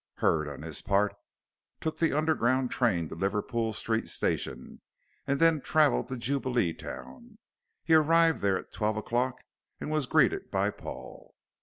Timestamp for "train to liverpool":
2.71-3.71